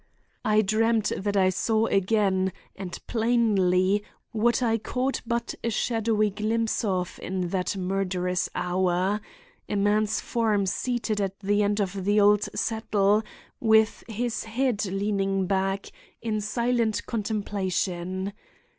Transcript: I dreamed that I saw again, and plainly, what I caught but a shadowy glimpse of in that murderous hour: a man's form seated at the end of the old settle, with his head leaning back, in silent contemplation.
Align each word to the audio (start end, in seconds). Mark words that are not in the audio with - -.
I 0.43 0.63
dreamed 0.63 1.13
that 1.15 1.37
I 1.37 1.49
saw 1.51 1.85
again, 1.85 2.53
and 2.75 2.99
plainly, 3.05 4.03
what 4.31 4.63
I 4.63 4.79
caught 4.79 5.21
but 5.27 5.53
a 5.63 5.69
shadowy 5.69 6.31
glimpse 6.31 6.83
of 6.83 7.19
in 7.21 7.49
that 7.49 7.77
murderous 7.77 8.49
hour: 8.55 9.21
a 9.69 9.75
man's 9.75 10.19
form 10.19 10.65
seated 10.65 11.21
at 11.21 11.39
the 11.41 11.61
end 11.61 11.79
of 11.79 12.03
the 12.03 12.19
old 12.19 12.49
settle, 12.55 13.21
with 13.59 14.03
his 14.07 14.45
head 14.45 14.83
leaning 14.87 15.45
back, 15.45 15.91
in 16.19 16.41
silent 16.41 17.05
contemplation. 17.05 18.33